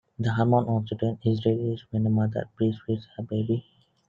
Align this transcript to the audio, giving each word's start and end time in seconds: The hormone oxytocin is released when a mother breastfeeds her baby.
The 0.17 0.33
hormone 0.33 0.65
oxytocin 0.65 1.19
is 1.25 1.45
released 1.45 1.85
when 1.91 2.07
a 2.07 2.09
mother 2.09 2.49
breastfeeds 2.59 3.05
her 3.17 3.21
baby. 3.23 3.63